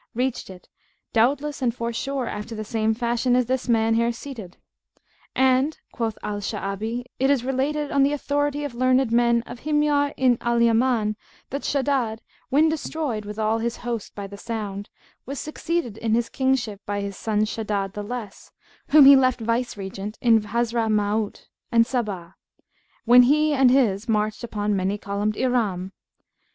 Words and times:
reached 0.15 0.49
it, 0.49 0.67
doubtless 1.13 1.61
and 1.61 1.75
forsure 1.75 2.25
after 2.25 2.55
the 2.55 2.63
same 2.65 2.91
fashion 2.91 3.35
as 3.35 3.45
this 3.45 3.69
man 3.69 3.93
here 3.93 4.11
seated." 4.11 4.57
"And 5.35 5.77
(quoth 5.91 6.17
Al 6.23 6.39
Sha'abi[FN#172]) 6.39 7.05
it 7.19 7.29
is 7.29 7.43
related, 7.43 7.91
on 7.91 8.01
the 8.01 8.11
authority 8.11 8.63
of 8.63 8.73
learned 8.73 9.11
men 9.11 9.43
of 9.43 9.59
Himyar 9.59 10.11
in 10.17 10.39
Al 10.41 10.59
Yaman 10.59 11.17
that 11.51 11.61
Shaddad, 11.61 12.17
when 12.49 12.67
destroyed 12.67 13.25
with 13.25 13.37
all 13.37 13.59
his 13.59 13.77
host 13.85 14.15
by 14.15 14.25
the 14.25 14.37
sound, 14.39 14.89
was 15.27 15.39
succeeded 15.39 15.99
in 15.99 16.15
his 16.15 16.29
Kingship 16.29 16.81
by 16.87 17.01
his 17.01 17.15
son 17.15 17.41
Shaddad 17.45 17.93
the 17.93 18.01
Less, 18.01 18.49
whom 18.87 19.05
he 19.05 19.15
left 19.15 19.39
vice 19.39 19.77
regent 19.77 20.17
in 20.19 20.41
Hazramaut[FN#173] 20.41 21.43
and 21.71 21.85
Saba, 21.85 22.35
when 23.05 23.21
he 23.21 23.53
and 23.53 23.69
his 23.69 24.09
marched 24.09 24.43
upon 24.43 24.75
Many 24.75 24.97
columned 24.97 25.37
Iram. 25.37 25.91